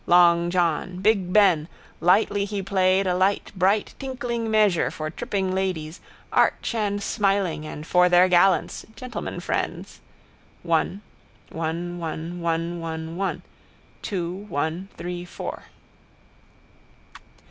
[0.07, 0.99] Long John.
[0.99, 1.67] Big Ben.
[1.99, 6.01] Lightly he played a light bright tinkling measure for tripping ladies,
[6.33, 9.99] arch and smiling, and for their gallants, gentlemen friends.
[10.63, 11.01] One:
[11.51, 13.43] one, one, one, one, one:
[14.01, 15.65] two, one, three, four.